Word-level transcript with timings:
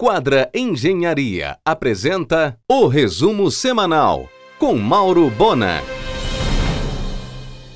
Quadra 0.00 0.48
Engenharia 0.54 1.58
apresenta 1.64 2.56
o 2.70 2.86
resumo 2.86 3.50
semanal 3.50 4.28
com 4.56 4.76
Mauro 4.76 5.28
Bona. 5.28 5.82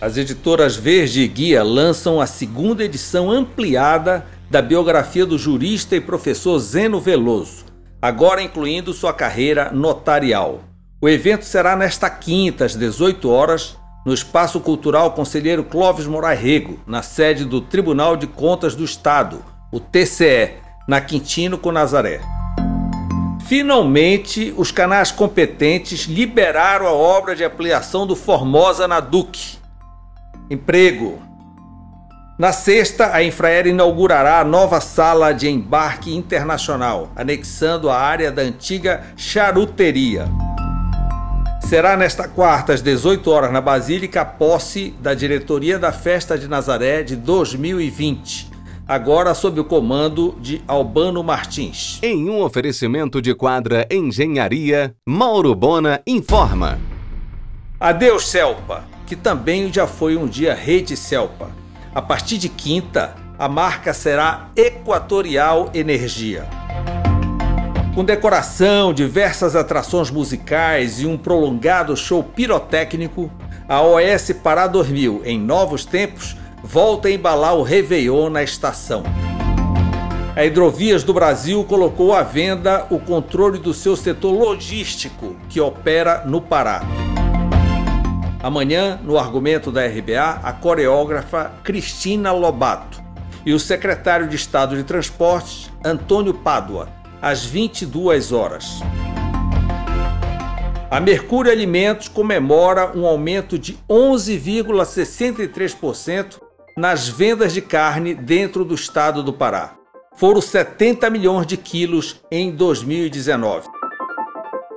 As 0.00 0.16
editoras 0.16 0.76
Verde 0.76 1.22
e 1.22 1.26
Guia 1.26 1.64
lançam 1.64 2.20
a 2.20 2.26
segunda 2.28 2.84
edição 2.84 3.28
ampliada 3.28 4.24
da 4.48 4.62
biografia 4.62 5.26
do 5.26 5.36
jurista 5.36 5.96
e 5.96 6.00
professor 6.00 6.60
Zeno 6.60 7.00
Veloso, 7.00 7.64
agora 8.00 8.40
incluindo 8.40 8.92
sua 8.92 9.12
carreira 9.12 9.72
notarial. 9.72 10.60
O 11.00 11.08
evento 11.08 11.44
será 11.44 11.74
nesta 11.74 12.08
quinta, 12.08 12.64
às 12.64 12.76
18 12.76 13.28
horas, 13.28 13.76
no 14.06 14.14
Espaço 14.14 14.60
Cultural 14.60 15.10
Conselheiro 15.10 15.64
Clóvis 15.64 16.06
Moraes 16.06 16.38
Rego, 16.38 16.78
na 16.86 17.02
sede 17.02 17.44
do 17.44 17.60
Tribunal 17.60 18.16
de 18.16 18.28
Contas 18.28 18.76
do 18.76 18.84
Estado, 18.84 19.44
o 19.72 19.80
TCE, 19.80 20.61
na 20.86 21.00
Quintino 21.00 21.58
com 21.58 21.72
Nazaré. 21.72 22.20
Finalmente, 23.46 24.54
os 24.56 24.70
canais 24.70 25.10
competentes 25.10 26.06
liberaram 26.06 26.86
a 26.86 26.92
obra 26.92 27.36
de 27.36 27.44
ampliação 27.44 28.06
do 28.06 28.16
Formosa 28.16 28.88
na 28.88 28.98
Duque. 28.98 29.58
Emprego. 30.48 31.20
Na 32.38 32.50
sexta, 32.50 33.14
a 33.14 33.22
Infraero 33.22 33.68
inaugurará 33.68 34.40
a 34.40 34.44
nova 34.44 34.80
sala 34.80 35.32
de 35.32 35.48
embarque 35.48 36.14
internacional, 36.16 37.10
anexando 37.14 37.90
a 37.90 37.98
área 37.98 38.32
da 38.32 38.42
antiga 38.42 39.04
charuteria. 39.16 40.26
Será 41.68 41.96
nesta 41.96 42.26
quarta, 42.26 42.72
às 42.72 42.82
18 42.82 43.30
horas, 43.30 43.52
na 43.52 43.60
Basílica, 43.60 44.22
a 44.22 44.24
posse 44.24 44.94
da 45.00 45.14
diretoria 45.14 45.78
da 45.78 45.92
Festa 45.92 46.38
de 46.38 46.48
Nazaré 46.48 47.02
de 47.02 47.16
2020 47.16 48.51
agora 48.86 49.34
sob 49.34 49.60
o 49.60 49.64
comando 49.64 50.36
de 50.40 50.62
Albano 50.66 51.22
Martins. 51.22 51.98
Em 52.02 52.28
um 52.28 52.42
oferecimento 52.42 53.22
de 53.22 53.34
quadra 53.34 53.86
Engenharia, 53.90 54.94
Mauro 55.06 55.54
Bona 55.54 56.00
informa. 56.06 56.78
Adeus, 57.78 58.28
Celpa, 58.28 58.84
que 59.06 59.16
também 59.16 59.72
já 59.72 59.86
foi 59.86 60.16
um 60.16 60.26
dia 60.26 60.54
Rede 60.54 60.96
Celpa. 60.96 61.50
A 61.94 62.00
partir 62.00 62.38
de 62.38 62.48
quinta, 62.48 63.14
a 63.38 63.48
marca 63.48 63.92
será 63.92 64.50
Equatorial 64.56 65.70
Energia. 65.74 66.46
Com 67.94 68.04
decoração, 68.04 68.94
diversas 68.94 69.54
atrações 69.54 70.10
musicais 70.10 71.00
e 71.00 71.06
um 71.06 71.18
prolongado 71.18 71.94
show 71.94 72.22
pirotécnico, 72.22 73.30
a 73.68 73.82
OS 73.82 74.32
Pará 74.42 74.66
dormiu 74.66 75.20
em 75.24 75.38
novos 75.38 75.84
tempos 75.84 76.36
volta 76.62 77.08
a 77.08 77.10
embalar 77.10 77.56
o 77.56 77.62
Réveillon 77.62 78.30
na 78.30 78.42
estação. 78.42 79.02
A 80.34 80.42
Hidrovias 80.44 81.04
do 81.04 81.12
Brasil 81.12 81.62
colocou 81.64 82.14
à 82.14 82.22
venda 82.22 82.86
o 82.88 82.98
controle 82.98 83.58
do 83.58 83.74
seu 83.74 83.94
setor 83.96 84.32
logístico, 84.32 85.36
que 85.48 85.60
opera 85.60 86.24
no 86.24 86.40
Pará. 86.40 86.80
Amanhã, 88.42 88.98
no 89.02 89.18
argumento 89.18 89.70
da 89.70 89.86
RBA, 89.86 90.40
a 90.42 90.50
coreógrafa 90.52 91.52
Cristina 91.62 92.32
Lobato 92.32 93.02
e 93.44 93.52
o 93.52 93.60
secretário 93.60 94.26
de 94.26 94.36
Estado 94.36 94.74
de 94.76 94.84
Transportes, 94.84 95.70
Antônio 95.84 96.32
Pádua, 96.32 96.88
às 97.20 97.44
22 97.44 98.32
horas. 98.32 98.80
A 100.90 100.98
Mercúrio 101.00 101.52
Alimentos 101.52 102.08
comemora 102.08 102.96
um 102.96 103.04
aumento 103.06 103.58
de 103.58 103.76
11,63% 103.88 106.40
nas 106.76 107.08
vendas 107.08 107.52
de 107.52 107.60
carne 107.60 108.14
dentro 108.14 108.64
do 108.64 108.74
estado 108.74 109.22
do 109.22 109.32
Pará. 109.32 109.74
Foram 110.16 110.40
70 110.40 111.08
milhões 111.10 111.46
de 111.46 111.56
quilos 111.56 112.20
em 112.30 112.50
2019. 112.50 113.68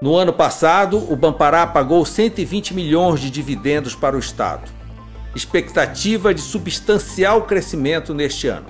No 0.00 0.16
ano 0.16 0.32
passado, 0.32 1.10
o 1.10 1.16
Bampará 1.16 1.66
pagou 1.66 2.04
120 2.04 2.74
milhões 2.74 3.20
de 3.20 3.30
dividendos 3.30 3.94
para 3.94 4.16
o 4.16 4.18
estado. 4.18 4.70
Expectativa 5.34 6.32
de 6.32 6.40
substancial 6.40 7.42
crescimento 7.42 8.14
neste 8.14 8.48
ano. 8.48 8.66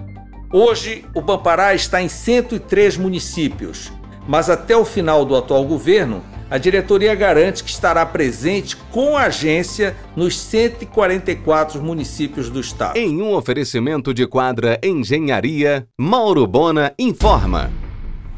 Hoje, 0.52 1.04
o 1.14 1.20
Bampará 1.20 1.74
está 1.74 2.00
em 2.00 2.08
103 2.08 2.96
municípios, 2.96 3.92
mas 4.26 4.48
até 4.48 4.76
o 4.76 4.84
final 4.84 5.24
do 5.24 5.36
atual 5.36 5.64
governo, 5.64 6.22
a 6.50 6.56
diretoria 6.56 7.14
garante 7.14 7.62
que 7.62 7.70
estará 7.70 8.04
presente 8.06 8.76
com 8.90 9.16
a 9.16 9.24
agência 9.24 9.94
nos 10.16 10.38
144 10.38 11.82
municípios 11.82 12.48
do 12.48 12.60
estado. 12.60 12.96
Em 12.96 13.20
um 13.20 13.34
oferecimento 13.34 14.14
de 14.14 14.26
quadra 14.26 14.78
Engenharia, 14.82 15.86
Mauro 15.98 16.46
Bona 16.46 16.94
informa. 16.98 17.70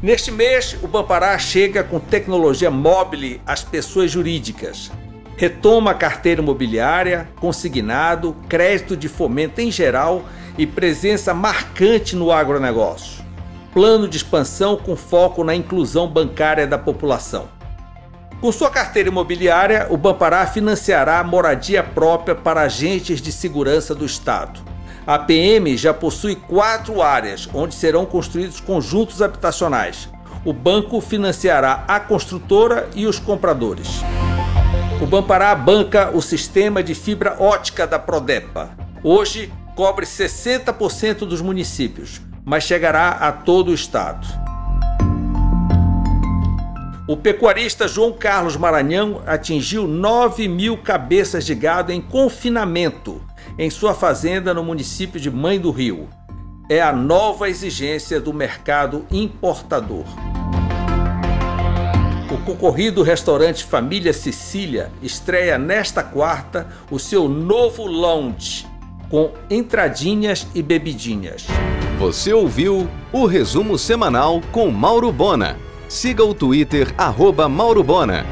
Neste 0.01 0.31
mês, 0.31 0.75
o 0.81 0.87
Bampará 0.87 1.37
chega 1.37 1.83
com 1.83 1.99
tecnologia 1.99 2.71
móvel 2.71 3.39
às 3.45 3.63
pessoas 3.63 4.11
jurídicas. 4.11 4.91
Retoma 5.37 5.91
a 5.91 5.95
carteira 5.95 6.41
imobiliária, 6.41 7.29
consignado, 7.39 8.35
crédito 8.49 8.97
de 8.97 9.07
fomento 9.07 9.61
em 9.61 9.71
geral 9.71 10.25
e 10.57 10.67
presença 10.67 11.33
marcante 11.33 12.15
no 12.15 12.31
agronegócio. 12.31 13.23
Plano 13.73 14.07
de 14.07 14.17
expansão 14.17 14.75
com 14.75 14.95
foco 14.95 15.43
na 15.43 15.55
inclusão 15.55 16.07
bancária 16.07 16.67
da 16.67 16.77
população. 16.77 17.60
Com 18.41 18.51
sua 18.51 18.71
carteira 18.71 19.07
imobiliária, 19.07 19.85
o 19.91 19.95
Bampará 19.95 20.47
financiará 20.47 21.23
moradia 21.23 21.83
própria 21.83 22.33
para 22.33 22.61
agentes 22.61 23.21
de 23.21 23.31
segurança 23.31 23.93
do 23.93 24.03
Estado. 24.03 24.59
A 25.05 25.19
PM 25.19 25.77
já 25.77 25.93
possui 25.93 26.35
quatro 26.35 27.03
áreas 27.03 27.47
onde 27.53 27.75
serão 27.75 28.03
construídos 28.03 28.59
conjuntos 28.59 29.21
habitacionais. 29.21 30.09
O 30.43 30.51
banco 30.53 30.99
financiará 30.99 31.83
a 31.87 31.99
construtora 31.99 32.89
e 32.95 33.05
os 33.05 33.19
compradores. 33.19 34.01
O 34.99 35.05
Bampará 35.05 35.53
banca 35.53 36.09
o 36.11 36.19
sistema 36.19 36.81
de 36.81 36.95
fibra 36.95 37.35
ótica 37.39 37.85
da 37.85 37.99
Prodepa. 37.99 38.71
Hoje, 39.03 39.53
cobre 39.75 40.07
60% 40.07 41.27
dos 41.27 41.41
municípios, 41.41 42.19
mas 42.43 42.63
chegará 42.63 43.09
a 43.09 43.31
todo 43.31 43.69
o 43.69 43.75
estado. 43.75 44.40
O 47.11 47.17
pecuarista 47.17 47.89
João 47.89 48.13
Carlos 48.13 48.55
Maranhão 48.55 49.21
atingiu 49.27 49.85
9 49.85 50.47
mil 50.47 50.77
cabeças 50.77 51.45
de 51.45 51.53
gado 51.53 51.91
em 51.91 51.99
confinamento 51.99 53.21
em 53.59 53.69
sua 53.69 53.93
fazenda 53.93 54.53
no 54.53 54.63
município 54.63 55.19
de 55.19 55.29
Mãe 55.29 55.59
do 55.59 55.71
Rio. 55.71 56.07
É 56.69 56.81
a 56.81 56.93
nova 56.93 57.49
exigência 57.49 58.17
do 58.21 58.33
mercado 58.33 59.05
importador. 59.11 60.05
O 62.33 62.37
concorrido 62.45 63.03
restaurante 63.03 63.65
Família 63.65 64.13
Sicília 64.13 64.89
estreia 65.03 65.57
nesta 65.57 66.01
quarta 66.01 66.69
o 66.89 66.97
seu 66.97 67.27
novo 67.27 67.87
lounge 67.87 68.65
com 69.09 69.33
entradinhas 69.49 70.47
e 70.55 70.63
bebidinhas. 70.63 71.45
Você 71.99 72.31
ouviu 72.31 72.89
o 73.11 73.25
resumo 73.25 73.77
semanal 73.77 74.39
com 74.53 74.71
Mauro 74.71 75.11
Bona 75.11 75.57
Siga 75.91 76.23
o 76.23 76.33
Twitter, 76.33 76.93
arroba 76.97 77.49
Mauro 77.49 77.83
Bona. 77.83 78.25